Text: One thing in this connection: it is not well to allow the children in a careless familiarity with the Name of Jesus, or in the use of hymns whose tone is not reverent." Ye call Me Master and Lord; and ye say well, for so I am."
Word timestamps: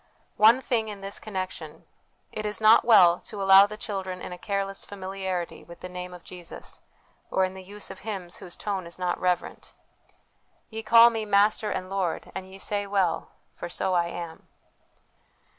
One 0.37 0.61
thing 0.61 0.87
in 0.87 1.01
this 1.01 1.19
connection: 1.19 1.85
it 2.31 2.43
is 2.43 2.59
not 2.59 2.83
well 2.83 3.19
to 3.19 3.39
allow 3.39 3.67
the 3.67 3.77
children 3.77 4.19
in 4.19 4.31
a 4.33 4.37
careless 4.39 4.83
familiarity 4.83 5.63
with 5.63 5.81
the 5.81 5.89
Name 5.93 6.11
of 6.11 6.23
Jesus, 6.23 6.81
or 7.29 7.45
in 7.45 7.53
the 7.53 7.61
use 7.61 7.91
of 7.91 7.99
hymns 7.99 8.37
whose 8.37 8.57
tone 8.57 8.87
is 8.87 8.97
not 8.97 9.19
reverent." 9.19 9.73
Ye 10.71 10.81
call 10.81 11.11
Me 11.11 11.23
Master 11.23 11.69
and 11.69 11.87
Lord; 11.87 12.31
and 12.33 12.47
ye 12.49 12.57
say 12.57 12.87
well, 12.87 13.33
for 13.53 13.69
so 13.69 13.93
I 13.93 14.07
am." 14.07 14.47